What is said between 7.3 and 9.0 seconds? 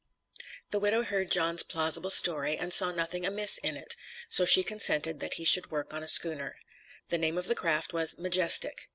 of the craft was "Majestic."